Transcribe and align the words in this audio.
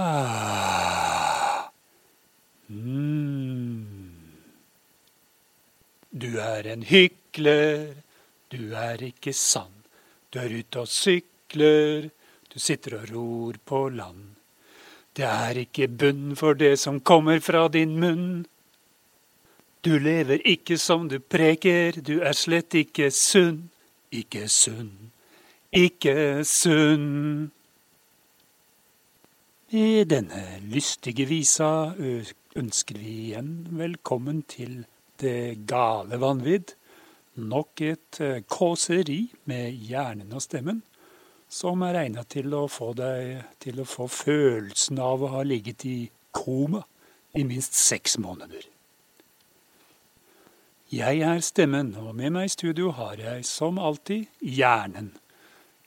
Ah. 0.00 1.70
Mm. 2.70 3.86
Du 6.10 6.38
er 6.38 6.68
en 6.70 6.84
hykler, 6.86 7.96
du 8.48 8.74
er 8.78 9.02
ikke 9.02 9.32
sann. 9.34 9.74
Du 10.30 10.38
er 10.38 10.54
ute 10.54 10.84
og 10.84 10.88
sykler, 10.92 12.10
du 12.46 12.58
sitter 12.62 13.00
og 13.00 13.10
ror 13.10 13.58
på 13.64 13.88
land. 13.88 14.36
Det 15.18 15.26
er 15.26 15.64
ikke 15.64 15.88
bunn 15.90 16.36
for 16.38 16.54
det 16.54 16.76
som 16.78 17.00
kommer 17.00 17.42
fra 17.42 17.66
din 17.66 17.98
munn. 17.98 18.46
Du 19.82 19.98
lever 19.98 20.46
ikke 20.46 20.78
som 20.78 21.08
du 21.10 21.18
preker, 21.18 21.98
du 21.98 22.20
er 22.22 22.38
slett 22.38 22.74
ikke 22.78 23.10
sunn. 23.10 23.64
Ikke 24.14 24.46
sunn, 24.46 25.10
ikke 25.74 26.44
sunn. 26.46 27.50
I 29.68 30.00
denne 30.08 30.62
lystige 30.64 31.26
visa 31.28 31.92
ønsker 32.56 32.96
vi 32.96 33.10
igjen 33.26 33.66
velkommen 33.76 34.38
til 34.48 34.86
Det 35.20 35.66
gale 35.68 36.16
vanvidd. 36.16 36.70
Nok 37.36 37.82
et 37.84 38.20
kåseri 38.48 39.26
med 39.44 39.76
hjernen 39.76 40.32
og 40.32 40.40
stemmen 40.40 40.78
som 41.52 41.84
er 41.84 41.98
egna 42.00 42.24
til 42.24 42.48
å 42.56 42.62
få 42.72 42.94
deg 42.96 43.42
til 43.60 43.82
å 43.82 43.84
få 43.84 44.06
følelsen 44.08 45.02
av 45.04 45.26
å 45.26 45.30
ha 45.34 45.44
ligget 45.44 45.84
i 45.84 45.98
koma 46.32 46.80
i 47.36 47.44
minst 47.44 47.76
seks 47.76 48.16
måneder. 48.16 48.64
Jeg 50.88 51.20
er 51.20 51.44
stemmen, 51.44 51.92
og 52.00 52.16
med 52.16 52.32
meg 52.38 52.48
i 52.48 52.54
studio 52.56 52.96
har 52.96 53.20
jeg 53.20 53.44
som 53.44 53.76
alltid 53.76 54.32
hjernen. 54.40 55.12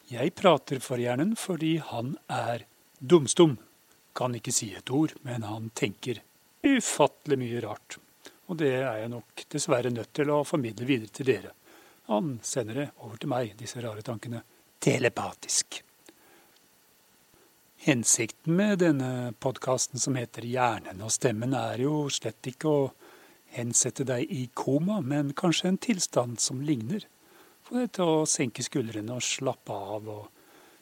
Jeg 0.06 0.38
prater 0.38 0.78
for 0.78 1.02
hjernen 1.02 1.34
fordi 1.34 1.80
han 1.82 2.14
er 2.30 2.68
dumstum 3.02 3.58
kan 4.18 4.36
ikke 4.36 4.54
si 4.56 4.72
et 4.76 4.90
ord, 4.94 5.14
men 5.28 5.46
han 5.48 5.70
tenker 5.78 6.22
ufattelig 6.64 7.38
mye 7.42 7.62
rart. 7.64 7.98
Og 8.52 8.58
det 8.60 8.74
er 8.82 9.04
jeg 9.04 9.12
nok 9.14 9.46
dessverre 9.52 9.92
nødt 9.94 10.12
til 10.18 10.32
å 10.34 10.44
formidle 10.48 10.88
videre 10.88 11.16
til 11.16 11.30
dere. 11.32 11.54
Han 12.12 12.36
sender 12.44 12.82
det 12.82 12.90
over 13.00 13.22
til 13.22 13.32
meg, 13.32 13.54
disse 13.60 13.80
rare 13.84 14.04
tankene, 14.04 14.42
telepatisk. 14.82 15.80
Hensikten 17.82 18.58
med 18.58 18.82
denne 18.84 19.32
podkasten 19.42 20.02
som 20.02 20.18
heter 20.20 20.46
Hjernen 20.46 21.00
og 21.02 21.14
stemmen, 21.16 21.56
er 21.58 21.82
jo 21.82 22.10
slett 22.14 22.52
ikke 22.52 22.70
å 22.70 22.84
hensette 23.56 24.06
deg 24.06 24.30
i 24.30 24.44
koma, 24.54 25.00
men 25.02 25.32
kanskje 25.38 25.72
en 25.72 25.80
tilstand 25.82 26.40
som 26.44 26.62
ligner. 26.62 27.08
Få 27.66 27.80
deg 27.80 27.96
til 27.96 28.12
å 28.12 28.28
senke 28.30 28.62
skuldrene 28.66 29.16
og 29.16 29.26
slappe 29.26 29.74
av 29.96 30.12
og 30.12 30.30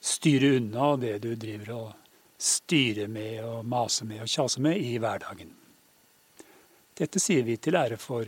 styre 0.02 0.56
unna 0.58 0.96
det 1.00 1.18
du 1.24 1.34
driver 1.40 1.74
og 1.78 2.09
styre 2.40 3.08
med 3.12 3.44
og 3.44 3.68
mase 3.68 4.08
med 4.08 4.24
og 4.24 4.32
kjase 4.32 4.62
med 4.64 4.80
i 4.80 4.96
hverdagen. 5.02 5.52
Dette 7.00 7.22
sier 7.22 7.46
vi 7.48 7.58
til 7.60 7.78
ære 7.80 8.00
for 8.00 8.28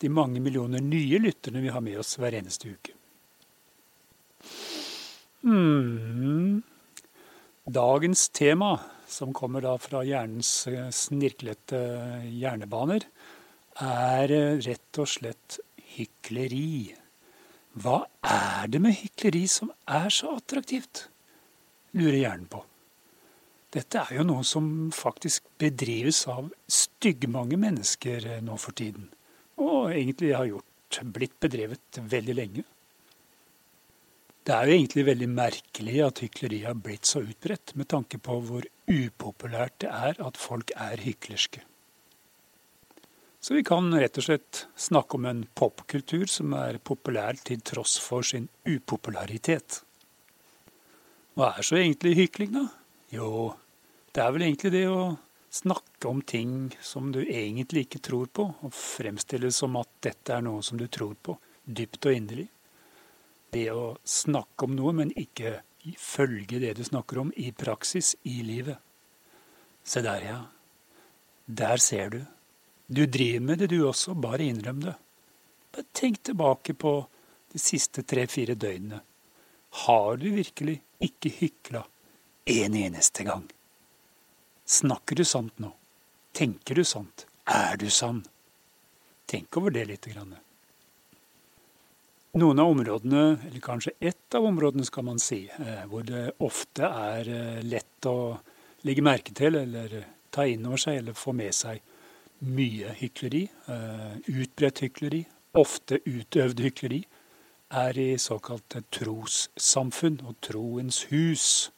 de 0.00 0.08
mange 0.10 0.40
millioner 0.42 0.82
nye 0.82 1.20
lytterne 1.22 1.62
vi 1.62 1.72
har 1.74 1.82
med 1.84 1.98
oss 2.00 2.16
hver 2.18 2.34
eneste 2.38 2.72
uke. 2.72 2.94
Hmm. 5.42 6.62
Dagens 7.70 8.28
tema, 8.28 8.72
som 9.06 9.34
kommer 9.36 9.62
da 9.64 9.76
fra 9.80 10.02
hjernens 10.04 10.66
eh, 10.68 10.88
snirklete 10.92 11.80
hjernebaner, 12.26 13.04
er 13.80 14.34
eh, 14.34 14.58
rett 14.64 15.00
og 15.00 15.08
slett 15.10 15.60
hykleri. 15.94 16.90
Hva 17.80 18.02
er 18.26 18.72
det 18.72 18.82
med 18.82 18.96
hykleri 18.98 19.46
som 19.48 19.70
er 19.86 20.10
så 20.12 20.34
attraktivt? 20.40 21.06
lurer 21.96 22.20
hjernen 22.20 22.46
på. 22.50 22.62
Dette 23.70 24.02
er 24.02 24.16
jo 24.18 24.24
noe 24.26 24.42
som 24.46 24.64
faktisk 24.90 25.46
bedrives 25.62 26.24
av 26.30 26.48
styggmange 26.66 27.58
mennesker 27.60 28.26
eh, 28.26 28.42
nå 28.42 28.56
for 28.58 28.74
tiden. 28.74 29.06
Og 29.62 29.92
egentlig 29.92 30.32
har 30.34 30.48
gjort, 30.48 30.98
blitt 31.14 31.36
bedrevet 31.38 32.00
veldig 32.10 32.34
lenge. 32.34 32.64
Det 34.42 34.56
er 34.56 34.66
jo 34.66 34.74
egentlig 34.74 35.04
veldig 35.06 35.28
merkelig 35.30 35.98
at 36.02 36.22
hykleri 36.24 36.64
har 36.64 36.78
blitt 36.82 37.06
så 37.06 37.22
utbredt, 37.22 37.76
med 37.78 37.86
tanke 37.92 38.18
på 38.18 38.40
hvor 38.42 38.66
upopulært 38.90 39.76
det 39.84 39.92
er 39.92 40.18
at 40.18 40.40
folk 40.40 40.72
er 40.74 41.04
hyklerske. 41.04 41.62
Så 43.40 43.54
vi 43.54 43.62
kan 43.64 43.86
rett 43.94 44.18
og 44.18 44.26
slett 44.26 44.64
snakke 44.76 45.16
om 45.16 45.30
en 45.30 45.44
popkultur 45.56 46.26
som 46.28 46.56
er 46.58 46.80
populær 46.82 47.38
til 47.46 47.62
tross 47.64 47.94
for 48.02 48.26
sin 48.26 48.50
upopularitet. 48.66 49.80
Hva 51.38 51.54
er 51.54 51.64
så 51.64 51.78
egentlig 51.78 52.18
hykling, 52.18 52.52
da? 52.58 52.66
Jo, 53.10 53.50
det 54.14 54.22
er 54.22 54.30
vel 54.30 54.44
egentlig 54.46 54.70
det 54.70 54.84
å 54.86 55.16
snakke 55.50 56.06
om 56.06 56.20
ting 56.22 56.70
som 56.78 57.08
du 57.10 57.24
egentlig 57.24 57.88
ikke 57.88 58.02
tror 58.06 58.28
på, 58.30 58.46
og 58.62 58.76
fremstille 58.76 59.50
som 59.54 59.74
at 59.80 59.90
dette 60.06 60.36
er 60.36 60.44
noe 60.46 60.62
som 60.62 60.78
du 60.78 60.86
tror 60.86 61.16
på, 61.18 61.34
dypt 61.66 62.06
og 62.06 62.14
inderlig. 62.14 62.46
Det 63.50 63.66
å 63.74 63.96
snakke 64.06 64.68
om 64.68 64.78
noe, 64.78 64.94
men 64.94 65.10
ikke 65.18 65.58
følge 65.98 66.62
det 66.62 66.76
du 66.78 66.84
snakker 66.86 67.24
om 67.24 67.34
i 67.34 67.50
praksis, 67.50 68.14
i 68.30 68.44
livet. 68.46 68.78
Se 69.82 70.06
der, 70.06 70.26
ja. 70.28 70.40
Der 71.50 71.82
ser 71.82 72.14
du. 72.14 72.20
Du 72.86 73.06
driver 73.10 73.42
med 73.42 73.58
det, 73.58 73.72
du 73.74 73.80
også, 73.88 74.14
bare 74.14 74.46
innrøm 74.46 74.84
det. 74.86 74.94
Bare 75.74 75.90
tenk 75.98 76.22
tilbake 76.30 76.78
på 76.78 76.94
de 77.50 77.58
siste 77.58 78.06
tre-fire 78.06 78.54
døgnene. 78.54 79.02
Har 79.86 80.18
du 80.18 80.30
virkelig 80.34 80.78
ikke 81.02 81.32
hykla 81.40 81.88
en 82.44 82.74
eneste 82.74 83.24
gang. 83.24 83.46
Snakker 84.64 85.16
du 85.16 85.24
sant 85.24 85.58
nå? 85.58 85.72
Tenker 86.32 86.74
du 86.74 86.84
sant? 86.84 87.26
Er 87.46 87.76
du 87.76 87.90
sann? 87.90 88.22
Tenk 89.26 89.56
over 89.56 89.70
det 89.70 89.84
lite 89.84 90.10
grann. 90.10 90.36
Noen 92.38 92.58
av 92.62 92.70
områdene, 92.70 93.22
eller 93.48 93.60
kanskje 93.60 93.92
ett 93.98 94.34
av 94.34 94.44
områdene 94.46 94.84
skal 94.86 95.04
man 95.04 95.18
si, 95.18 95.48
eh, 95.50 95.84
hvor 95.90 96.04
det 96.06 96.30
ofte 96.38 96.86
er 96.86 97.28
eh, 97.28 97.62
lett 97.66 98.06
å 98.06 98.38
legge 98.86 99.02
merke 99.02 99.34
til 99.34 99.58
eller 99.58 100.04
ta 100.30 100.46
inn 100.46 100.66
over 100.66 100.78
seg 100.78 101.00
eller 101.00 101.18
få 101.18 101.34
med 101.34 101.54
seg 101.54 101.80
mye 102.46 102.94
hykleri, 103.00 103.42
eh, 103.66 104.14
utbredt 104.30 104.84
hykleri, 104.86 105.24
ofte 105.58 105.98
utøvd 106.06 106.62
hykleri, 106.68 107.00
er 107.70 107.98
i 107.98 108.14
såkalte 108.18 108.84
trossamfunn 108.94 110.20
og 110.26 110.38
troens 110.42 111.04
hus. 111.10 111.70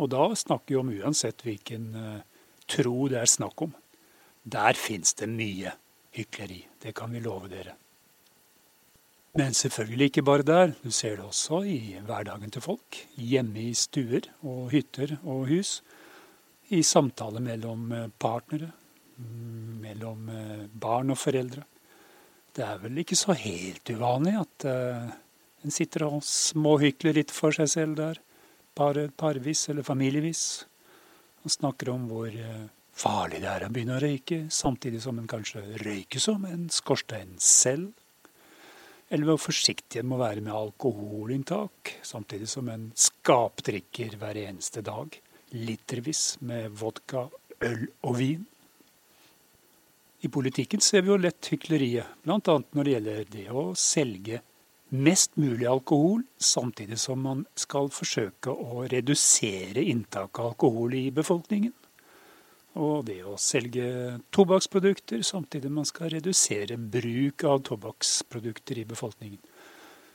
Og 0.00 0.08
da 0.12 0.30
snakker 0.36 0.72
vi 0.72 0.80
om 0.80 0.92
uansett 1.02 1.44
hvilken 1.44 1.92
uh, 1.92 2.22
tro 2.70 3.04
det 3.12 3.20
er 3.20 3.28
snakk 3.28 3.66
om. 3.66 3.74
Der 4.48 4.78
fins 4.78 5.12
det 5.18 5.28
mye 5.28 5.74
hykleri. 6.16 6.62
Det 6.80 6.94
kan 6.96 7.12
vi 7.12 7.20
love 7.20 7.50
dere. 7.52 7.76
Men 9.36 9.54
selvfølgelig 9.54 10.08
ikke 10.10 10.26
bare 10.26 10.46
der. 10.46 10.72
Du 10.82 10.90
ser 10.90 11.18
det 11.18 11.26
også 11.26 11.60
i 11.68 12.00
hverdagen 12.06 12.50
til 12.50 12.64
folk. 12.64 12.96
Hjemme 13.14 13.68
i 13.68 13.74
stuer 13.78 14.26
og 14.40 14.72
hytter 14.72 15.18
og 15.20 15.44
hus. 15.52 15.80
I 16.74 16.80
samtaler 16.86 17.42
mellom 17.44 17.92
eh, 17.94 18.08
partnere. 18.18 18.72
Mm, 19.20 19.76
mellom 19.84 20.32
eh, 20.34 20.64
barn 20.72 21.12
og 21.12 21.20
foreldre. 21.20 21.62
Det 22.56 22.64
er 22.66 22.80
vel 22.82 23.04
ikke 23.04 23.18
så 23.18 23.36
helt 23.38 23.92
uvanlig 23.92 24.32
at 24.40 24.64
en 24.66 25.70
sitter 25.70 26.02
og 26.08 26.24
småhykler 26.26 27.14
litt 27.14 27.30
for 27.30 27.54
seg 27.54 27.68
selv 27.70 27.94
der 28.00 28.18
par, 28.74 28.98
parvis 29.16 29.68
eller 29.68 29.86
familievis. 29.86 30.66
Han 31.42 31.50
snakker 31.50 31.90
om 31.92 32.06
hvor 32.10 32.28
eh, 32.28 32.68
farlig 32.96 33.40
det 33.42 33.48
er 33.48 33.64
å 33.66 33.70
begynne 33.72 33.96
å 33.96 34.02
røyke, 34.02 34.42
samtidig 34.52 35.02
som 35.04 35.18
en 35.20 35.30
kanskje 35.30 35.62
røyker 35.84 36.22
som 36.22 36.44
en 36.48 36.68
skorstein 36.72 37.36
selv. 37.40 37.92
Eller 39.10 39.26
hvor 39.26 39.40
forsiktig 39.42 40.02
en 40.02 40.10
må 40.12 40.20
være 40.20 40.44
med 40.44 40.54
alkoholinntak, 40.54 41.96
samtidig 42.06 42.46
som 42.50 42.68
en 42.70 42.90
skapdrikker 42.94 44.14
hver 44.20 44.38
eneste 44.44 44.84
dag. 44.86 45.16
Litervis 45.56 46.36
med 46.46 46.70
vodka, 46.78 47.26
øl 47.66 47.88
og 48.06 48.20
vin. 48.20 48.44
I 50.20 50.28
politikken 50.28 50.82
ser 50.84 51.02
vi 51.02 51.10
jo 51.10 51.18
lett 51.18 51.48
hykleriet, 51.50 52.20
bl.a. 52.22 52.38
når 52.76 52.86
det 52.86 52.94
gjelder 52.94 53.28
det 53.32 53.46
å 53.56 53.70
selge 53.78 54.42
mest 54.90 55.36
mulig 55.36 55.66
alkohol, 55.70 56.22
samtidig 56.38 56.98
som 56.98 57.22
man 57.22 57.44
skal 57.58 57.90
forsøke 57.94 58.50
å 58.50 58.86
redusere 58.90 59.84
inntaket 59.86 60.42
av 60.42 60.52
alkohol 60.52 60.94
i 60.98 61.10
befolkningen. 61.14 61.72
Og 62.80 63.04
det 63.08 63.18
å 63.26 63.34
selge 63.40 64.20
tobakksprodukter, 64.34 65.24
samtidig 65.26 65.72
man 65.74 65.88
skal 65.88 66.12
redusere 66.14 66.78
bruk 66.78 67.44
av 67.48 67.64
tobakksprodukter 67.66 68.78
i 68.78 68.86
befolkningen. 68.86 69.40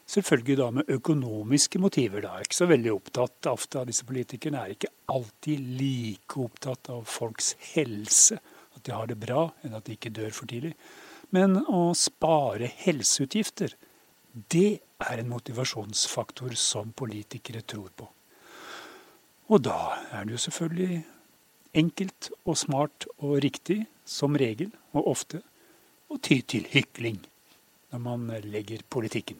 Selvfølgelig 0.06 0.58
da 0.60 0.70
med 0.72 0.92
økonomiske 0.94 1.80
motiver. 1.82 2.22
da, 2.22 2.40
Ikke 2.40 2.56
så 2.56 2.68
veldig 2.70 2.94
opptatt 2.94 3.50
ofte 3.50 3.80
av 3.80 3.88
disse 3.88 4.06
politikerne. 4.06 4.62
Er 4.62 4.76
ikke 4.76 4.94
alltid 5.10 5.60
like 5.80 6.38
opptatt 6.38 6.90
av 6.90 7.04
folks 7.10 7.56
helse, 7.74 8.38
at 8.76 8.84
de 8.84 8.92
har 8.94 9.08
det 9.08 9.18
bra, 9.20 9.50
enn 9.64 9.74
at 9.74 9.86
de 9.86 9.98
ikke 9.98 10.14
dør 10.14 10.32
for 10.32 10.46
tidlig. 10.46 10.76
Men 11.32 11.58
å 11.66 11.90
spare 11.98 12.70
helseutgifter, 12.86 13.74
det 14.36 14.82
er 15.00 15.22
en 15.22 15.32
motivasjonsfaktor 15.32 16.56
som 16.60 16.92
politikere 16.92 17.62
tror 17.64 17.92
på. 17.96 18.08
Og 19.48 19.62
da 19.64 19.96
er 20.12 20.26
det 20.26 20.36
jo 20.36 20.44
selvfølgelig 20.48 21.04
enkelt 21.76 22.32
og 22.44 22.58
smart 22.60 23.08
og 23.18 23.38
riktig, 23.46 23.86
som 24.06 24.36
regel 24.38 24.74
og 24.94 25.08
ofte, 25.16 25.40
å 26.12 26.20
ty 26.22 26.42
til 26.46 26.68
hykling 26.70 27.22
når 27.94 28.02
man 28.04 28.28
legger 28.44 28.84
politikken. 28.90 29.40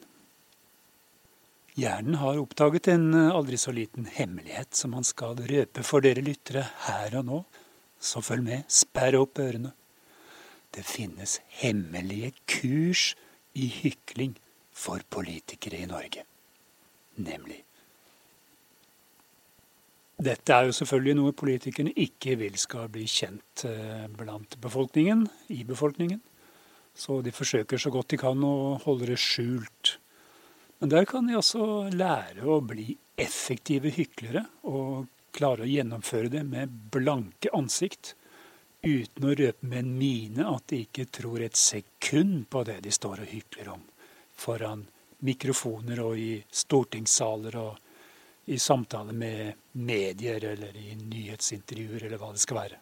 Hjernen 1.76 2.16
har 2.22 2.40
oppdaget 2.40 2.88
en 2.94 3.10
aldri 3.14 3.60
så 3.60 3.74
liten 3.76 4.08
hemmelighet 4.08 4.78
som 4.80 4.96
han 4.96 5.04
skal 5.04 5.36
røpe 5.36 5.84
for 5.84 6.06
dere 6.06 6.24
lyttere 6.24 6.64
her 6.88 7.20
og 7.20 7.28
nå, 7.28 7.42
så 8.00 8.24
følg 8.24 8.46
med, 8.48 8.64
sperr 8.72 9.20
opp 9.20 9.44
ørene. 9.44 9.74
Det 10.72 10.86
finnes 10.88 11.42
hemmelige 11.60 12.32
kurs 12.48 13.12
i 13.56 13.68
hykling 13.84 14.38
for 14.76 15.04
politikere 15.10 15.80
i 15.82 15.88
Norge. 15.90 16.26
Nemlig 17.24 17.62
dette 20.16 20.54
er 20.56 20.70
jo 20.70 20.76
selvfølgelig 20.76 21.16
noe 21.18 21.36
politikerne 21.36 21.92
ikke 22.00 22.38
vil 22.40 22.56
skal 22.60 22.88
bli 22.92 23.04
kjent 23.10 23.66
eh, 23.68 24.06
blant 24.16 24.56
befolkningen, 24.64 25.26
i 25.52 25.66
befolkningen. 25.68 26.22
Så 26.96 27.20
de 27.22 27.34
forsøker 27.36 27.82
så 27.82 27.92
godt 27.92 28.14
de 28.14 28.20
kan 28.22 28.44
å 28.48 28.78
holde 28.86 29.10
det 29.10 29.20
skjult. 29.20 29.98
Men 30.80 30.92
der 30.94 31.08
kan 31.10 31.28
de 31.28 31.36
altså 31.36 31.90
lære 31.92 32.48
å 32.48 32.62
bli 32.64 32.96
effektive 33.20 33.92
hyklere 33.96 34.46
og 34.72 35.10
klare 35.36 35.66
å 35.66 35.70
gjennomføre 35.70 36.32
det 36.32 36.46
med 36.48 36.72
blanke 36.94 37.52
ansikt, 37.56 38.14
uten 38.86 39.28
å 39.28 39.36
røpe 39.36 39.68
med 39.68 39.82
en 39.82 39.94
mine 39.98 40.48
at 40.48 40.68
de 40.72 40.84
ikke 40.86 41.10
tror 41.12 41.44
et 41.44 41.60
sekund 41.60 42.46
på 42.54 42.64
det 42.68 42.78
de 42.86 42.94
står 42.94 43.24
og 43.26 43.32
hykler 43.34 43.72
om, 43.74 43.82
foran 44.36 44.86
mikrofoner 45.26 46.02
og 46.04 46.20
i 46.20 46.32
stortingssaler 46.52 47.58
og 47.60 47.78
i 48.46 48.60
samtale 48.62 49.14
med 49.14 49.54
medier 49.72 50.44
eller 50.52 50.76
i 50.78 50.94
nyhetsintervjuer 51.00 52.06
eller 52.06 52.22
hva 52.22 52.32
det 52.36 52.44
skal 52.44 52.60
være. 52.60 52.82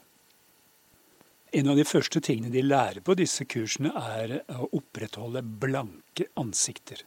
En 1.53 1.69
av 1.69 1.77
de 1.77 1.85
første 1.85 2.19
tingene 2.25 2.50
de 2.50 2.63
lærer 2.65 3.03
på 3.05 3.13
disse 3.15 3.45
kursene, 3.45 3.91
er 3.94 4.39
å 4.57 4.71
opprettholde 4.73 5.44
blanke 5.45 6.25
ansikter. 6.41 7.03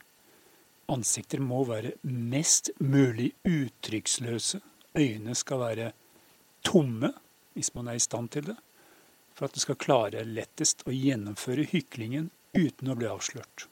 Ansikter 0.87 1.43
må 1.43 1.65
være 1.67 1.97
mest 2.07 2.71
mulig 2.79 3.33
uttrykksløse. 3.43 4.61
Øynene 4.97 5.35
skal 5.35 5.61
være 5.65 5.89
tomme, 6.65 7.11
hvis 7.59 7.73
man 7.75 7.91
er 7.91 7.99
i 7.99 8.05
stand 8.07 8.31
til 8.37 8.53
det, 8.53 8.57
for 9.35 9.49
at 9.49 9.57
du 9.57 9.61
skal 9.61 9.81
klare 9.83 10.23
lettest 10.25 10.87
å 10.87 10.95
gjennomføre 10.95 11.67
hyklingen 11.73 12.31
uten 12.55 12.93
å 12.93 12.97
bli 12.97 13.11
avslørt. 13.11 13.67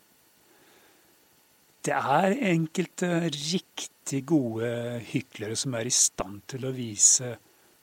Det 1.85 1.93
er 1.93 2.39
enkelte 2.49 3.09
riktig 3.29 4.23
gode 4.25 4.69
hyklere 5.05 5.57
som 5.59 5.75
er 5.77 5.89
i 5.89 5.93
stand 5.93 6.41
til 6.49 6.65
å 6.65 6.73
vise 6.73 7.35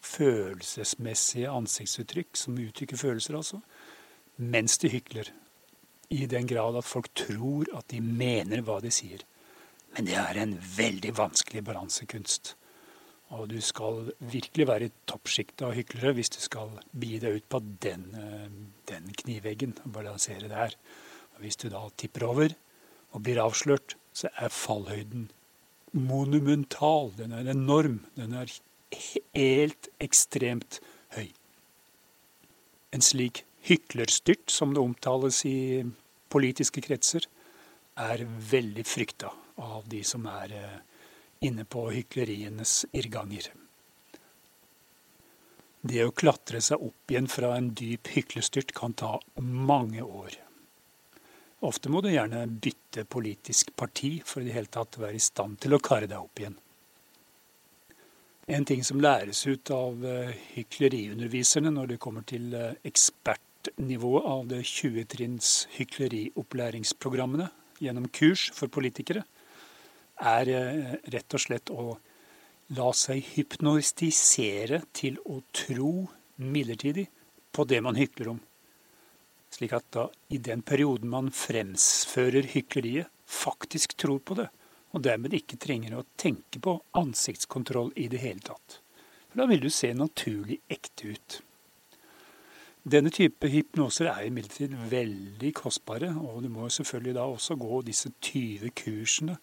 følelsesmessige 0.01 1.51
ansiktsuttrykk, 1.53 2.31
som 2.33 2.57
uttrykker 2.57 2.98
følelser, 2.98 3.38
altså, 3.38 3.59
mens 4.42 4.80
de 4.81 4.89
hykler. 4.89 5.30
I 6.09 6.25
den 6.25 6.50
grad 6.50 6.80
at 6.80 6.88
folk 6.88 7.12
tror 7.13 7.69
at 7.77 7.92
de 7.94 8.01
mener 8.01 8.63
hva 8.65 8.80
de 8.81 8.89
sier. 8.92 9.21
Men 9.94 10.09
det 10.09 10.18
er 10.18 10.39
en 10.42 10.56
veldig 10.57 11.13
vanskelig 11.19 11.62
balansekunst. 11.68 12.56
Og 13.38 13.45
du 13.53 13.62
skal 13.63 14.09
virkelig 14.33 14.68
være 14.68 14.89
i 14.89 14.95
toppsjiktet 15.07 15.63
av 15.68 15.75
hyklere 15.77 16.15
hvis 16.18 16.33
du 16.33 16.42
skal 16.44 16.74
bi 16.92 17.13
deg 17.21 17.38
ut 17.38 17.48
på 17.53 17.62
den, 17.86 18.09
eh, 18.18 18.50
den 18.92 19.13
kniveggen 19.21 19.77
og 19.86 19.94
balansere 19.94 20.50
der. 20.51 20.75
Og 21.36 21.45
hvis 21.45 21.62
du 21.62 21.69
da 21.69 21.86
tipper 21.95 22.27
over, 22.27 22.57
og 23.12 23.24
blir 23.25 23.42
avslørt, 23.44 23.96
så 24.13 24.31
er 24.38 24.54
fallhøyden 24.54 25.30
monumental. 25.92 27.12
Den 27.18 27.31
er 27.36 27.52
enorm. 27.52 28.02
Den 28.16 28.36
er 28.36 28.52
helt 29.36 29.90
ekstremt 30.04 30.80
høy. 31.16 31.30
En 32.92 33.04
slik 33.04 33.46
hyklerstyrt, 33.68 34.50
som 34.52 34.74
det 34.75 34.84
omtales 34.84 35.44
i 35.48 35.84
politiske 36.31 36.84
kretser, 36.84 37.28
er 38.00 38.24
veldig 38.25 38.86
frykta 38.88 39.31
av 39.62 39.88
de 39.92 40.02
som 40.08 40.25
er 40.31 40.54
eh, 40.56 40.78
inne 41.46 41.66
på 41.68 41.90
hyklerienes 41.92 42.86
irrganger. 42.96 43.52
Det 45.81 46.04
å 46.06 46.13
klatre 46.13 46.62
seg 46.62 46.81
opp 46.86 47.12
igjen 47.12 47.28
fra 47.31 47.56
en 47.58 47.72
dyp 47.78 48.12
hyklestyrt 48.13 48.74
kan 48.78 48.94
ta 48.94 49.18
mange 49.42 50.04
år. 50.06 50.36
Ofte 51.62 51.92
må 51.94 52.02
du 52.02 52.10
gjerne 52.10 52.48
bytte 52.50 53.04
politisk 53.06 53.75
parti 53.78 54.16
for 54.25 54.42
i 54.42 54.50
det 54.50 54.56
hele 54.56 54.72
tatt 54.74 54.98
være 54.98 55.19
i 55.19 55.22
stand 55.22 55.60
til 55.62 55.75
å 55.78 55.81
kare 55.84 56.10
deg 56.10 56.18
opp 56.18 56.42
igjen. 56.42 56.58
En 58.52 58.66
ting 58.66 58.81
som 58.84 59.00
læres 59.04 59.44
ut 59.46 59.69
av 59.72 60.02
eh, 60.04 60.34
hykleriunderviserne 60.56 61.69
når 61.72 61.94
det 61.94 62.00
kommer 62.02 62.25
til 62.28 62.50
eh, 62.58 62.74
ekspertnivået 62.90 64.25
av 64.34 64.48
det 64.50 64.63
20-trinns 64.66 65.52
hykleriopplæringsprogrammene 65.78 67.52
gjennom 67.81 68.10
kurs 68.10 68.50
for 68.58 68.74
politikere, 68.74 69.22
er 70.18 70.52
eh, 70.58 70.96
rett 71.13 71.38
og 71.38 71.46
slett 71.46 71.69
å 71.69 71.94
la 72.74 72.90
seg 72.98 73.22
hypnotisere 73.36 74.81
til 74.98 75.22
å 75.30 75.44
tro 75.54 75.94
midlertidig 76.42 77.06
på 77.54 77.69
det 77.69 77.84
man 77.86 78.00
hykler 78.00 78.34
om 78.34 78.42
slik 79.51 79.75
at 79.75 79.88
da 79.94 80.07
i 80.31 80.39
den 80.39 80.63
perioden 80.63 81.12
man 81.12 81.31
fremsfører 81.36 82.48
hykleriet, 82.53 83.12
faktisk 83.27 83.95
tror 84.00 84.19
på 84.24 84.36
det, 84.39 84.48
og 84.92 85.03
dermed 85.06 85.36
ikke 85.36 85.59
trenger 85.62 85.95
å 85.95 86.07
tenke 86.19 86.59
på 86.63 86.75
ansiktskontroll 87.00 87.94
i 87.95 88.07
det 88.12 88.19
hele 88.24 88.44
tatt. 88.44 88.81
For 89.31 89.44
da 89.44 89.48
vil 89.48 89.63
du 89.63 89.69
se 89.71 89.94
naturlig 89.95 90.59
ekte 90.71 91.13
ut. 91.13 91.38
Denne 92.81 93.12
type 93.13 93.45
hypnoser 93.45 94.09
er 94.09 94.25
imidlertid 94.25 94.74
veldig 94.89 95.51
kostbare, 95.56 96.09
og 96.18 96.42
du 96.44 96.50
må 96.50 96.68
selvfølgelig 96.68 97.13
da 97.19 97.27
også 97.30 97.56
gå 97.62 97.81
disse 97.88 98.09
20 98.25 98.74
kursene 98.75 99.38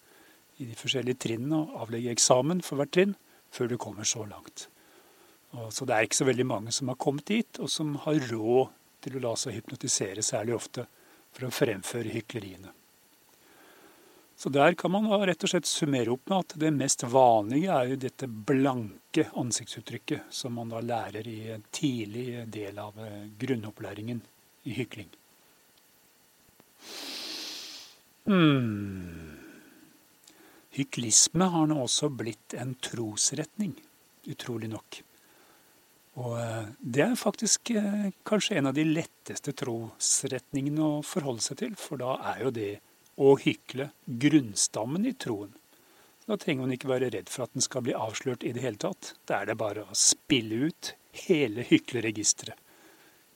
i 0.59 0.67
de 0.67 0.75
forskjellige 0.77 1.23
trinnene 1.23 1.61
og 1.63 1.85
avlegge 1.85 2.13
eksamen 2.17 2.65
for 2.67 2.81
hvert 2.81 2.93
trinn 2.97 3.15
før 3.55 3.71
du 3.71 3.77
kommer 3.81 4.09
så 4.09 4.25
langt. 4.27 4.67
Og 5.57 5.71
så 5.73 5.87
det 5.89 5.95
er 5.95 6.09
ikke 6.09 6.19
så 6.19 6.27
veldig 6.29 6.49
mange 6.51 6.75
som 6.75 6.91
har 6.91 6.99
kommet 7.01 7.29
dit, 7.31 7.61
og 7.63 7.71
som 7.73 7.95
har 8.03 8.19
råd 8.29 8.75
til 9.05 9.19
å 9.19 9.23
la 9.23 9.37
seg 9.39 9.59
hypnotisere 9.59 10.25
særlig 10.25 10.57
ofte 10.57 10.87
for 11.33 11.49
å 11.49 11.55
fremføre 11.55 12.13
hykleriene. 12.15 12.73
Så 14.39 14.53
der 14.55 14.77
kan 14.79 14.93
man 14.95 15.09
rett 15.27 15.43
og 15.43 15.51
slett 15.51 15.67
summere 15.67 16.13
opp 16.15 16.29
med 16.31 16.45
at 16.45 16.53
det 16.63 16.71
mest 16.71 17.03
vanlige 17.11 17.75
er 17.75 17.89
jo 17.91 17.97
dette 18.05 18.29
blanke 18.29 19.25
ansiktsuttrykket 19.35 20.31
som 20.31 20.55
man 20.55 20.71
da 20.71 20.79
lærer 20.79 21.27
i 21.27 21.39
en 21.57 21.65
tidlig 21.75 22.45
del 22.47 22.79
av 22.79 23.01
eh, 23.03 23.25
grunnopplæringen 23.41 24.21
i 24.71 24.77
hykling. 24.79 25.11
Hmm. 28.29 29.35
Hyklisme 30.79 31.51
har 31.51 31.67
nå 31.67 31.83
også 31.83 32.13
blitt 32.15 32.55
en 32.55 32.77
trosretning, 32.79 33.75
utrolig 34.31 34.71
nok. 34.71 35.03
Og 36.19 36.35
eh, 36.41 36.67
det 36.81 37.05
er 37.05 37.15
faktisk 37.19 37.71
eh, 37.79 38.11
kanskje 38.27 38.59
en 38.59 38.71
av 38.71 38.75
de 38.75 38.85
letteste 38.87 39.55
trosretningene 39.61 40.83
å 40.83 41.07
forholde 41.07 41.45
seg 41.45 41.61
til, 41.63 41.79
for 41.79 42.01
da 42.01 42.17
er 42.33 42.45
jo 42.47 42.53
det 42.55 42.73
å 43.19 43.35
hykle 43.39 43.91
grunnstammen 44.25 45.07
i 45.07 45.15
troen. 45.15 45.55
Da 46.29 46.37
trenger 46.37 46.67
man 46.67 46.75
ikke 46.75 46.91
være 46.91 47.13
redd 47.15 47.31
for 47.33 47.47
at 47.47 47.55
den 47.55 47.65
skal 47.65 47.87
bli 47.87 47.95
avslørt 47.97 48.45
i 48.45 48.53
det 48.53 48.65
hele 48.65 48.81
tatt. 48.83 49.15
Da 49.31 49.41
er 49.41 49.49
det 49.49 49.59
bare 49.61 49.87
å 49.87 49.97
spille 49.97 50.69
ut 50.69 50.93
hele 51.25 51.65
hykleregisteret, 51.65 52.59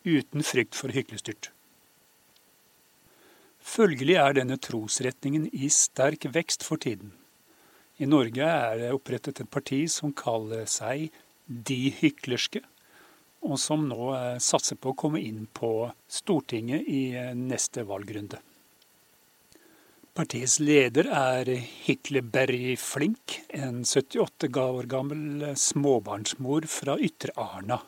uten 0.04 0.44
frykt 0.44 0.76
for 0.76 0.92
hyklestyrt. 0.92 1.52
Følgelig 3.62 4.16
er 4.18 4.36
denne 4.36 4.58
trosretningen 4.58 5.46
i 5.54 5.70
sterk 5.70 6.26
vekst 6.34 6.66
for 6.66 6.82
tiden. 6.82 7.14
I 8.02 8.08
Norge 8.10 8.42
er 8.42 8.80
det 8.80 8.94
opprettet 8.94 9.40
et 9.44 9.50
parti 9.52 9.84
som 9.92 10.10
kaller 10.16 10.66
seg 10.70 11.14
De 11.46 11.90
hyklerske, 11.98 12.62
og 13.42 13.58
som 13.58 13.84
nå 13.88 14.12
eh, 14.14 14.38
satser 14.42 14.78
på 14.78 14.92
å 14.92 14.98
komme 14.98 15.20
inn 15.22 15.46
på 15.50 15.90
Stortinget 16.06 16.86
i 16.88 17.02
eh, 17.18 17.32
neste 17.34 17.84
valgrunde. 17.88 18.38
Partiets 20.12 20.58
leder 20.60 21.08
er 21.08 21.48
Hykleberry 21.86 22.76
Flink, 22.76 23.40
en 23.48 23.80
78 23.82 24.50
år 24.62 24.88
gammel 24.90 25.48
eh, 25.48 25.58
småbarnsmor 25.58 26.68
fra 26.70 26.98
Ytre 27.00 27.34
Arna. 27.40 27.80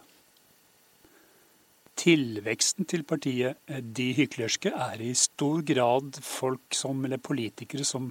Tilveksten 1.95 2.89
til 2.91 3.05
partiet 3.07 3.61
De 3.97 4.09
hyklerske 4.17 4.73
er 4.75 4.99
i 5.05 5.13
stor 5.15 5.63
grad 5.63 6.19
folk 6.27 6.75
som, 6.75 7.05
eller 7.07 7.23
politikere 7.23 7.87
som 7.87 8.09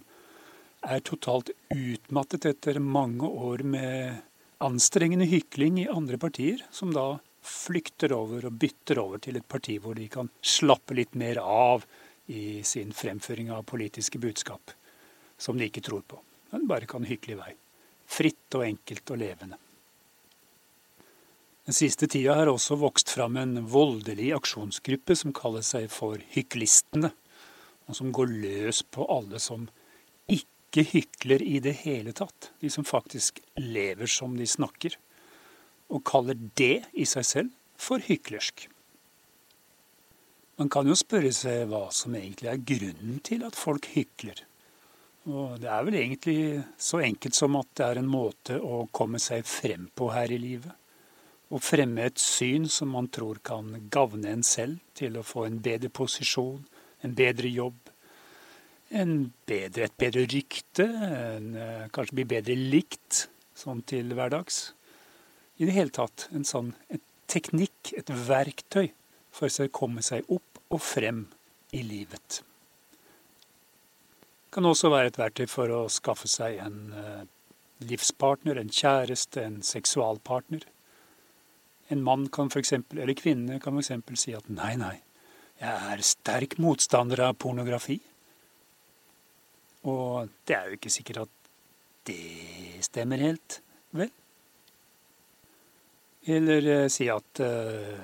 er 0.84 1.04
totalt 1.04 1.52
utmattet 1.74 2.48
etter 2.48 2.80
mange 2.80 3.28
år 3.28 3.66
med 3.68 4.22
anstrengende 4.64 5.28
hykling 5.30 5.82
i 5.84 5.90
andre 5.92 6.18
partier, 6.22 6.64
som 6.72 6.94
da 6.96 7.18
flykter 7.44 8.14
over 8.16 8.48
og 8.48 8.56
bytter 8.60 9.02
over 9.02 9.20
til 9.24 9.38
et 9.40 9.48
parti 9.48 9.76
hvor 9.84 9.98
de 10.00 10.08
kan 10.12 10.30
slappe 10.40 10.96
litt 10.96 11.18
mer 11.20 11.42
av 11.44 11.84
i 12.32 12.62
sin 12.64 12.94
fremføring 12.96 13.52
av 13.52 13.66
politiske 13.68 14.22
budskap, 14.24 14.72
som 15.38 15.60
de 15.60 15.68
ikke 15.68 15.84
tror 15.84 16.06
på, 16.08 16.22
men 16.54 16.70
bare 16.70 16.88
kan 16.88 17.04
hykle 17.08 17.36
i 17.36 17.42
vei. 17.42 17.52
Fritt 18.08 18.56
og 18.56 18.66
enkelt 18.68 19.12
og 19.12 19.20
levende. 19.20 19.60
Den 21.64 21.76
siste 21.76 22.10
tida 22.12 22.36
har 22.36 22.50
også 22.52 22.76
vokst 22.80 23.12
fram 23.16 23.38
en 23.40 23.62
voldelig 23.72 24.34
aksjonsgruppe 24.36 25.16
som 25.16 25.36
kaller 25.36 25.64
seg 25.64 25.88
for 25.92 26.20
Hyklistene, 26.34 27.14
og 27.88 27.96
som 27.96 28.12
går 28.16 28.32
løs 28.44 28.82
på 28.84 29.08
alle 29.12 29.40
som 29.44 29.70
ikke 30.74 30.90
hykler 30.90 31.44
i 31.46 31.60
det 31.62 31.76
hele 31.84 32.14
tatt, 32.18 32.50
de 32.60 32.70
som 32.74 32.86
faktisk 32.86 33.40
lever 33.62 34.10
som 34.10 34.34
de 34.38 34.48
snakker, 34.50 34.96
og 35.94 36.02
kaller 36.02 36.40
det 36.58 36.88
i 36.98 37.06
seg 37.06 37.28
selv 37.30 37.52
for 37.78 38.02
hyklersk. 38.02 38.66
Man 40.58 40.70
kan 40.74 40.90
jo 40.90 40.98
spørre 40.98 41.30
seg 41.34 41.68
hva 41.70 41.88
som 41.94 42.16
egentlig 42.18 42.50
er 42.50 42.66
grunnen 42.66 43.20
til 43.26 43.46
at 43.46 43.58
folk 43.58 43.86
hykler. 43.94 44.42
Og 45.30 45.60
det 45.62 45.70
er 45.70 45.86
vel 45.86 45.98
egentlig 46.00 46.64
så 46.82 47.04
enkelt 47.06 47.38
som 47.38 47.56
at 47.60 47.70
det 47.78 47.86
er 47.86 48.02
en 48.02 48.10
måte 48.10 48.58
å 48.58 48.88
komme 48.92 49.22
seg 49.22 49.46
frem 49.46 49.88
på 49.94 50.10
her 50.14 50.34
i 50.34 50.42
livet. 50.42 50.74
Å 51.54 51.62
fremme 51.62 52.08
et 52.10 52.18
syn 52.18 52.66
som 52.66 52.90
man 52.96 53.12
tror 53.14 53.38
kan 53.46 53.70
gagne 53.94 54.34
en 54.34 54.46
selv 54.46 54.82
til 54.98 55.20
å 55.20 55.26
få 55.26 55.46
en 55.46 55.62
bedre 55.62 55.94
posisjon, 55.94 56.64
en 57.06 57.14
bedre 57.14 57.50
jobb, 57.54 57.83
bedre, 58.94 59.88
et 59.88 59.98
bedre 59.98 60.26
rykte, 60.30 60.86
en, 60.86 61.56
eh, 61.56 61.90
kanskje 61.90 62.14
bli 62.14 62.26
bedre 62.26 62.56
likt 62.56 63.28
sånn 63.56 63.84
til 63.86 64.14
hverdags. 64.14 64.74
I 65.60 65.66
det 65.66 65.74
hele 65.74 65.90
tatt 65.90 66.28
en 66.34 66.44
sånn 66.44 66.74
en 66.90 67.02
teknikk, 67.28 67.94
et 67.98 68.06
verktøy 68.08 68.92
for 69.32 69.48
å 69.48 69.72
komme 69.72 70.02
seg 70.02 70.24
opp 70.30 70.60
og 70.70 70.82
frem 70.82 71.28
i 71.74 71.82
livet. 71.82 72.42
Det 74.46 74.52
kan 74.52 74.64
også 74.70 74.92
være 74.94 75.08
et 75.08 75.18
verktøy 75.18 75.48
for 75.50 75.68
å 75.74 75.90
skaffe 75.90 76.28
seg 76.30 76.60
en 76.62 76.94
eh, 76.94 77.26
livspartner, 77.82 78.60
en 78.60 78.70
kjæreste, 78.70 79.42
en 79.42 79.62
seksualpartner. 79.62 80.62
En 81.90 82.04
mann 82.04 82.28
kan 82.30 82.50
for 82.50 82.60
eksempel, 82.62 83.00
eller 83.00 83.18
kvinne 83.18 83.60
kan 83.60 83.78
f.eks. 83.80 84.22
si 84.22 84.34
at 84.38 84.50
nei, 84.50 84.76
nei, 84.76 85.02
jeg 85.60 85.94
er 85.94 86.06
sterk 86.06 86.58
motstander 86.62 87.20
av 87.20 87.38
pornografi. 87.42 88.00
Og 89.90 90.30
det 90.48 90.56
er 90.56 90.68
jo 90.68 90.78
ikke 90.78 90.92
sikkert 90.94 91.26
at 91.26 91.40
det 92.08 92.84
stemmer 92.86 93.20
helt, 93.24 93.60
vel? 93.96 94.12
Eller 96.24 96.68
eh, 96.72 96.90
si 96.92 97.10
at 97.12 97.40
eh, 97.44 98.00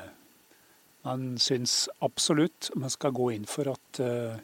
man 1.08 1.38
syns 1.40 1.86
absolutt 2.04 2.72
man 2.76 2.92
skal 2.92 3.16
gå 3.16 3.30
inn 3.36 3.48
for 3.48 3.72
at 3.72 4.02
eh, 4.04 4.40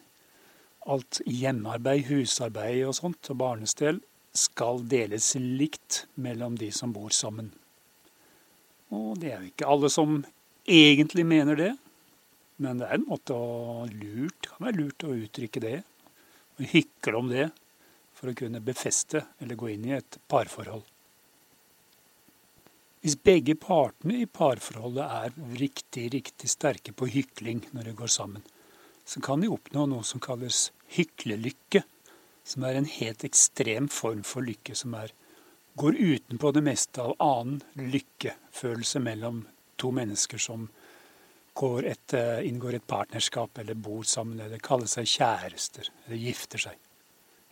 alt 0.85 1.19
hjemmearbeid, 1.27 2.05
husarbeid 2.07 2.85
og 2.87 2.95
sånt, 2.95 3.31
og 3.33 3.39
barnestell, 3.41 3.99
skal 4.35 4.83
deles 4.91 5.33
likt 5.39 6.05
mellom 6.19 6.57
de 6.59 6.69
som 6.75 6.93
bor 6.95 7.11
sammen. 7.15 7.49
Og 8.93 9.15
det 9.19 9.31
er 9.31 9.41
jo 9.41 9.51
ikke 9.51 9.69
alle 9.71 9.89
som 9.91 10.19
egentlig 10.67 11.25
mener 11.27 11.59
det, 11.59 11.71
men 12.61 12.79
det 12.79 12.87
er 12.87 12.99
en 12.99 13.09
måte 13.09 13.35
å 13.35 13.87
lurt, 13.89 14.37
det 14.39 14.51
kan 14.51 14.67
være 14.67 14.79
lurt 14.79 15.07
å 15.07 15.15
uttrykke 15.15 15.63
det, 15.63 15.77
og 16.55 16.67
hykle 16.71 17.19
om 17.19 17.31
det, 17.31 17.49
for 18.15 18.31
å 18.31 18.37
kunne 18.37 18.63
befeste 18.63 19.25
eller 19.43 19.59
gå 19.59 19.73
inn 19.73 19.87
i 19.89 19.95
et 19.97 20.19
parforhold. 20.31 20.85
Hvis 23.05 23.19
begge 23.21 23.53
partene 23.61 24.21
i 24.23 24.25
parforholdet 24.25 25.03
er 25.05 25.35
riktig, 25.59 26.07
riktig 26.15 26.49
sterke 26.49 26.95
på 26.95 27.09
hykling 27.11 27.59
når 27.75 27.91
de 27.91 27.97
går 27.99 28.09
sammen, 28.09 28.45
så 29.05 29.21
kan 29.21 29.43
de 29.43 29.51
oppnå 29.53 29.83
noe 29.91 30.05
som 30.07 30.23
kalles 30.23 30.71
hyklelykke, 30.95 31.83
som 32.45 32.65
er 32.65 32.79
en 32.79 32.89
helt 32.89 33.25
ekstrem 33.27 33.91
form 33.93 34.23
for 34.25 34.45
lykke 34.45 34.73
som 34.77 34.95
er, 34.97 35.13
går 35.77 35.99
utenpå 35.99 36.49
det 36.55 36.63
meste 36.65 37.03
av 37.03 37.13
annen 37.21 37.59
lykkefølelse 37.93 39.01
mellom 39.03 39.43
to 39.81 39.91
mennesker 39.93 40.41
som 40.41 40.69
et, 41.63 42.13
eh, 42.13 42.47
inngår 42.47 42.75
et 42.75 42.87
partnerskap 42.87 43.57
eller 43.59 43.73
bor 43.75 44.03
sammen 44.03 44.39
eller 44.39 44.59
kaller 44.59 44.87
seg 44.87 45.05
kjærester 45.05 45.89
eller 46.05 46.17
gifter 46.17 46.57
seg. 46.59 46.75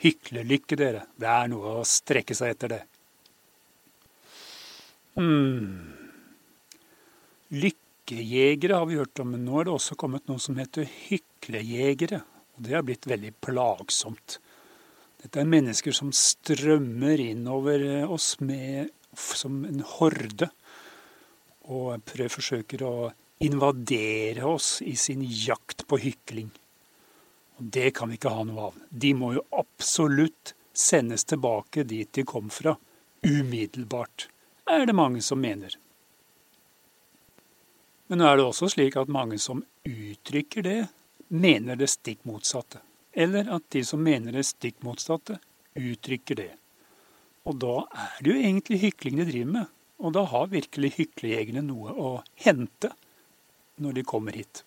Hyklelykke, 0.03 0.75
dere. 0.75 1.05
Det 1.17 1.27
er 1.27 1.47
noe 1.47 1.79
å 1.79 1.85
strekke 1.85 2.35
seg 2.35 2.49
etter, 2.49 2.67
det. 2.67 2.83
Hmm. 5.15 5.93
Lykkejegere 7.53 8.75
har 8.75 8.85
vi 8.89 8.97
hørt 8.99 9.19
om, 9.19 9.31
men 9.31 9.45
nå 9.45 9.61
er 9.61 9.69
det 9.69 9.73
også 9.73 9.95
kommet 9.95 10.27
noe 10.27 10.39
som 10.39 10.57
heter 10.59 10.83
hyklejegere. 10.83 12.23
Og 12.57 12.63
det 12.67 12.75
har 12.75 12.83
blitt 12.83 13.07
veldig 13.07 13.31
plagsomt. 13.39 14.39
Dette 15.23 15.39
er 15.39 15.47
mennesker 15.47 15.95
som 15.95 16.11
strømmer 16.11 17.21
innover 17.23 18.03
oss 18.11 18.35
med, 18.43 18.91
som 19.15 19.63
en 19.63 19.79
horde, 19.95 20.49
og 21.71 22.01
prøver, 22.03 22.33
forsøker 22.33 22.83
å 22.83 22.95
invadere 23.43 24.45
oss 24.47 24.81
i 24.81 24.95
sin 24.95 25.23
jakt 25.27 25.85
på 25.87 25.99
hykling. 26.01 26.51
Og 27.59 27.71
det 27.77 27.91
kan 27.97 28.09
vi 28.09 28.17
ikke 28.17 28.33
ha 28.33 28.43
noe 28.47 28.69
av. 28.69 28.77
De 28.89 29.13
må 29.17 29.33
jo 29.35 29.45
absolutt 29.59 30.55
sendes 30.73 31.27
tilbake 31.29 31.83
dit 31.85 32.09
de 32.15 32.25
kom 32.27 32.49
fra, 32.53 32.75
umiddelbart 33.23 34.29
er 34.65 34.85
det 34.85 34.95
mange 34.95 35.21
som 35.21 35.41
mener. 35.41 35.75
Men 38.07 38.19
nå 38.19 38.27
er 38.27 38.39
det 38.39 38.47
også 38.47 38.69
slik 38.73 38.97
at 38.99 39.11
mange 39.11 39.39
som 39.41 39.63
uttrykker 39.87 40.65
det, 40.65 40.79
mener 41.33 41.79
det 41.79 41.89
stikk 41.91 42.23
motsatte. 42.29 42.81
Eller 43.13 43.49
at 43.53 43.65
de 43.73 43.83
som 43.85 44.01
mener 44.03 44.35
det 44.35 44.45
stikk 44.47 44.81
motsatte, 44.85 45.39
uttrykker 45.75 46.37
det. 46.37 46.51
Og 47.49 47.57
da 47.59 47.77
er 47.83 48.19
det 48.21 48.31
jo 48.31 48.41
egentlig 48.41 48.81
hykling 48.85 49.19
de 49.19 49.29
driver 49.29 49.55
med. 49.57 49.71
Og 50.03 50.13
da 50.15 50.23
har 50.29 50.51
virkelig 50.51 50.93
hyklejegerne 50.97 51.63
noe 51.65 51.93
å 51.93 52.11
hente 52.43 52.91
når 53.81 53.97
de 53.97 54.03
kommer 54.05 54.37
hit. 54.37 54.63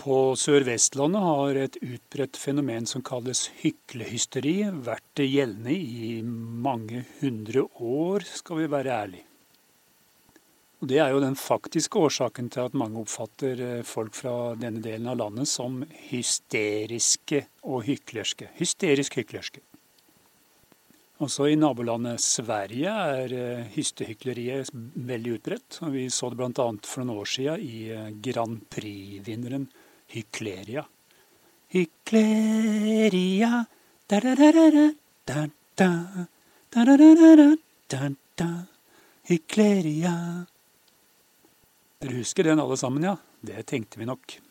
På 0.00 0.32
Sør-Vestlandet 0.38 1.22
har 1.22 1.58
et 1.60 1.76
utbredt 1.84 2.38
fenomen 2.40 2.88
som 2.88 3.04
kalles 3.04 3.46
hyklehysteri, 3.60 4.56
vært 4.86 5.20
gjeldende 5.20 5.76
i 5.76 6.16
mange 6.24 7.04
hundre 7.20 7.66
år, 7.78 8.24
skal 8.40 8.62
vi 8.62 8.72
være 8.72 8.96
ærlige. 8.96 9.28
Og 10.84 10.88
Det 10.88 10.98
er 11.00 11.14
jo 11.14 11.20
den 11.22 11.36
faktiske 11.36 11.96
årsaken 11.96 12.50
til 12.52 12.66
at 12.66 12.74
mange 12.76 13.00
oppfatter 13.00 13.60
eh, 13.64 13.84
folk 13.88 14.12
fra 14.12 14.52
denne 14.60 14.82
delen 14.84 15.06
av 15.08 15.16
landet 15.16 15.48
som 15.48 15.78
hysteriske 16.10 17.46
og 17.62 17.86
hyklerske. 17.86 18.50
Hysterisk 18.58 19.16
hyklerske. 19.16 19.62
Også 21.22 21.46
i 21.46 21.54
nabolandet 21.54 22.18
Sverige 22.18 22.90
er 22.90 23.32
eh, 23.38 23.66
hystehykleriet 23.76 24.72
veldig 24.74 25.36
utbredt. 25.36 25.78
Vi 25.94 26.08
så 26.10 26.30
det 26.32 26.40
bl.a. 26.40 26.66
for 26.82 27.04
noen 27.04 27.20
år 27.22 27.30
siden 27.30 27.62
i 27.62 27.84
eh, 27.94 28.08
Grand 28.24 28.64
Prix-vinneren 28.74 29.68
Hykleria. 30.10 30.82
Hykleria 31.74 33.62
Hykleria 39.30 40.16
Dere 42.02 42.18
husker 42.18 42.50
den 42.50 42.60
alle 42.60 42.76
sammen, 42.76 43.06
ja? 43.06 43.16
Det 43.40 43.62
tenkte 43.70 44.02
vi 44.02 44.10
nok. 44.10 44.43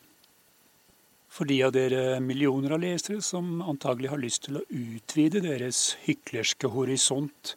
For 1.34 1.50
de 1.50 1.56
av 1.66 1.72
dere 1.74 2.20
millioner 2.22 2.76
av 2.76 2.82
lesere 2.84 3.18
som 3.24 3.58
antagelig 3.66 4.12
har 4.12 4.20
lyst 4.22 4.44
til 4.46 4.60
å 4.60 4.66
utvide 4.70 5.40
deres 5.42 5.96
hyklerske 6.04 6.68
horisont, 6.70 7.56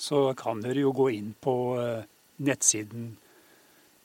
så 0.00 0.30
kan 0.38 0.62
dere 0.64 0.86
jo 0.86 0.94
gå 0.96 1.10
inn 1.18 1.34
på 1.44 1.54
eh, 1.76 2.06
nettsiden 2.40 3.10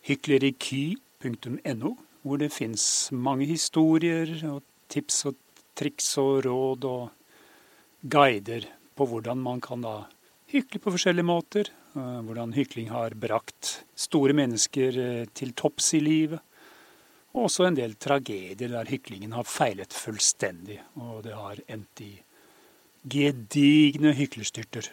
hykleriky.no, 0.09 1.93
hvor 2.27 2.41
det 2.41 2.51
fins 2.51 3.07
mange 3.15 3.47
historier 3.47 4.33
og 4.49 4.59
tips 4.91 5.21
og 5.31 5.39
triks 5.79 6.09
og 6.19 6.43
råd 6.49 6.89
og 6.91 7.07
guider 8.03 8.67
på 8.97 9.07
hvordan 9.07 9.39
man 9.39 9.63
kan 9.63 9.87
da 9.87 10.01
hykle 10.51 10.83
på 10.83 10.91
forskjellige 10.97 11.31
måter. 11.31 11.71
Eh, 11.95 12.19
hvordan 12.27 12.51
hykling 12.59 12.91
har 12.91 13.15
brakt 13.15 13.85
store 13.95 14.35
mennesker 14.35 15.01
eh, 15.05 15.23
til 15.31 15.55
topps 15.55 15.93
i 15.95 16.03
livet 16.03 16.43
og 17.37 17.45
også 17.45 17.67
en 17.67 17.75
del 17.77 17.93
tragedier 18.01 18.71
der 18.73 18.89
hyklingen 18.89 19.35
har 19.37 19.45
feilet 19.45 19.93
fullstendig, 19.93 20.79
og 20.97 21.21
det 21.27 21.35
har 21.37 21.59
endt 21.69 22.01
i 22.01 22.13
gedigne 23.05 24.15
hyklerstyrter. 24.17 24.89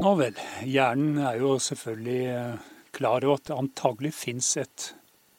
Nå 0.00 0.12
vel, 0.20 0.36
hjernen 0.68 1.16
er 1.24 1.38
jo 1.40 1.54
selvfølgelig 1.60 2.20
eh, 2.34 2.66
klar 2.96 3.24
over 3.24 3.40
at 3.40 3.48
det 3.48 3.56
antagelig 3.56 4.12
fins 4.16 4.50
et 4.60 4.90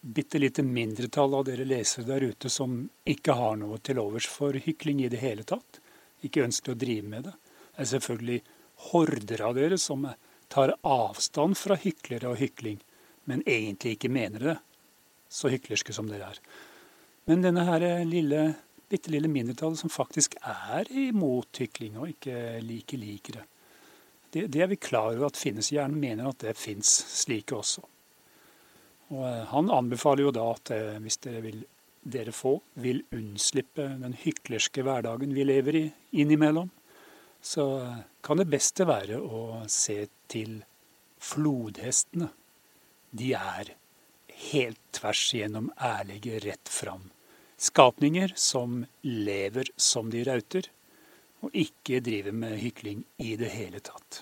bitte 0.01 0.42
lite 0.42 0.66
mindretall 0.66 1.38
av 1.38 1.46
dere 1.46 1.68
lesere 1.70 2.08
der 2.08 2.25
ute 2.34 2.50
som 2.50 2.80
ikke 3.06 3.38
har 3.38 3.62
noe 3.62 3.78
til 3.86 4.01
overs 4.01 4.25
for 4.30 4.58
hykling 4.58 5.04
i 5.06 5.12
det 5.13 5.22
hele 5.22 5.46
tatt, 5.46 5.82
ikke 6.25 6.48
ønsker 6.48 6.74
å 6.74 6.82
drive 6.82 7.13
med 7.13 7.30
det. 7.30 7.36
Det 7.78 7.86
er 7.86 7.92
selvfølgelig 7.94 8.42
horder 8.90 9.46
av 9.46 9.58
dere 9.58 9.78
som 9.82 10.10
tar 10.51 10.74
avstand 10.82 11.58
fra 11.58 11.78
hyklere 11.78 12.34
og 12.34 12.42
hykling, 12.42 12.82
men 13.30 13.46
egentlig 13.46 13.96
ikke 13.96 14.13
mener 14.13 14.50
det 14.50 14.58
så 15.32 15.52
hyklerske 15.54 15.96
som 15.96 16.10
dere 16.12 16.34
er. 16.34 16.42
Men 17.30 17.46
denne 17.46 17.64
her 17.68 17.86
lille, 18.08 18.44
bitte 18.92 19.14
lille 19.14 19.30
mindretallet 19.32 19.80
som 19.80 19.94
faktisk 19.94 20.36
er 20.42 20.90
imot 20.92 21.62
hykling 21.62 22.00
og 22.02 22.12
ikke 22.12 22.60
liker 22.66 23.02
likere, 23.02 23.46
det, 24.32 24.48
Det, 24.48 24.62
er 24.62 24.68
vi 24.72 24.80
klar 24.80 25.12
over 25.12 25.28
at 25.28 25.40
finnes. 25.40 25.72
Hjernen 25.74 26.00
mener 26.00 26.30
at 26.30 26.40
det 26.40 26.56
fins 26.60 26.88
slike 27.22 27.56
også. 27.56 27.84
Og 29.12 29.24
eh, 29.28 29.46
Han 29.52 29.72
anbefaler 29.72 30.28
jo 30.28 30.36
da 30.36 30.48
at 30.54 30.72
eh, 30.72 31.00
hvis 31.04 31.20
dere, 31.26 31.42
vil, 31.44 31.64
dere 32.04 32.32
få 32.36 32.58
vil 32.80 33.04
unnslippe 33.12 33.90
den 34.02 34.16
hyklerske 34.24 34.86
hverdagen 34.88 35.36
vi 35.36 35.48
lever 35.48 35.80
i 35.82 35.86
innimellom, 36.24 36.72
så 37.42 37.68
eh, 37.82 38.00
kan 38.24 38.40
det 38.40 38.48
beste 38.52 38.88
være 38.88 39.20
å 39.20 39.66
se 39.72 40.06
til 40.32 40.62
flodhestene. 41.22 42.32
De 43.12 43.34
er 43.36 43.76
helt 44.50 44.80
tvers 44.96 45.22
igjennom 45.36 45.72
ærlige, 45.78 46.40
rett 46.46 46.70
fram. 46.70 47.10
Skapninger 47.62 48.34
som 48.36 48.86
lever 49.02 49.70
som 49.78 50.10
de 50.12 50.24
rauter, 50.26 50.68
og 51.42 51.56
ikke 51.58 52.02
driver 52.06 52.34
med 52.34 52.58
hykling 52.62 53.04
i 53.22 53.36
det 53.38 53.50
hele 53.54 53.82
tatt. 53.84 54.22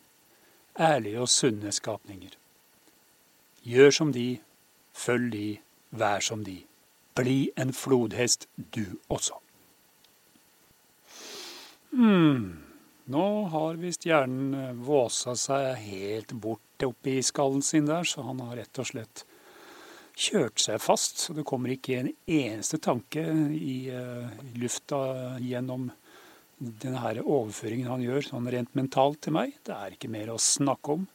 Ærlige 0.80 1.24
og 1.24 1.30
sunne 1.32 1.72
skapninger. 1.76 2.36
Gjør 3.68 3.92
som 3.92 4.14
de, 4.16 4.40
følg 4.96 5.32
de, 5.34 5.48
vær 5.92 6.24
som 6.24 6.44
de. 6.48 6.62
Bli 7.16 7.52
en 7.60 7.74
flodhest, 7.76 8.48
du 8.56 9.00
også. 9.12 9.36
Hmm. 11.92 12.60
Nå 13.10 13.26
har 13.50 13.80
visst 13.82 14.06
hjernen 14.06 14.84
våsa 14.86 15.34
seg 15.40 15.80
helt 15.82 16.36
bort 16.38 16.86
oppi 16.86 17.18
skallen 17.26 17.64
sin 17.66 17.90
der, 17.90 18.06
så 18.06 18.22
han 18.28 18.40
har 18.46 18.60
rett 18.62 18.80
og 18.80 18.88
slett 18.92 19.26
kjørt 20.20 20.60
seg 20.62 20.82
fast. 20.84 21.24
Så 21.24 21.36
det 21.38 21.48
kommer 21.48 21.74
ikke 21.74 22.02
en 22.02 22.12
eneste 22.26 22.80
tanke 22.84 23.24
i 23.56 23.78
uh, 23.94 24.28
lufta 24.60 25.00
gjennom 25.44 25.90
denne 26.60 27.00
her 27.00 27.22
overføringen 27.24 27.88
han 27.88 28.04
gjør, 28.04 28.26
sånn 28.26 28.50
rent 28.52 28.76
mentalt 28.76 29.22
til 29.24 29.38
meg. 29.38 29.56
Det 29.64 29.76
er 29.76 29.96
ikke 29.96 30.12
mer 30.12 30.34
å 30.34 30.42
snakke 30.44 30.98
om. 30.98 31.08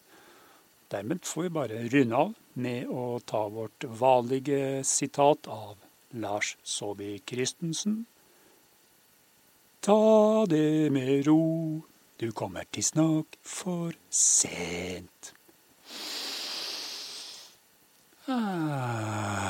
Dermed 0.93 1.25
får 1.27 1.47
vi 1.47 1.53
bare 1.53 1.85
runde 1.93 2.21
av 2.21 2.33
med 2.65 2.89
å 2.89 3.19
ta 3.27 3.45
vårt 3.53 3.85
vanlige 4.01 4.85
sitat 4.87 5.49
av 5.51 5.77
Lars 6.23 6.55
Saabye 6.63 7.21
Christensen. 7.27 8.05
Ta 9.85 10.47
det 10.49 10.91
med 10.95 11.27
ro, 11.27 11.83
du 12.17 12.31
kommer 12.33 12.65
tidsnok 12.73 13.37
for 13.43 13.93
sent. 14.09 15.35
Ah. 18.31 19.44